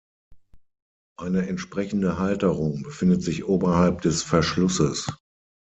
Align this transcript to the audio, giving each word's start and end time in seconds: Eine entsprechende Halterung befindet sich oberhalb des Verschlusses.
Eine 1.19 1.47
entsprechende 1.47 2.17
Halterung 2.17 2.81
befindet 2.81 3.21
sich 3.21 3.45
oberhalb 3.45 4.01
des 4.01 4.23
Verschlusses. 4.23 5.07